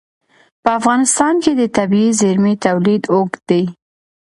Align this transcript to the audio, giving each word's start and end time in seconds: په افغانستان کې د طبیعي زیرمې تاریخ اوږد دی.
په 0.63 0.69
افغانستان 0.79 1.33
کې 1.43 1.51
د 1.55 1.61
طبیعي 1.77 2.11
زیرمې 2.19 2.53
تاریخ 2.65 3.01
اوږد 3.13 3.41
دی. 3.49 3.63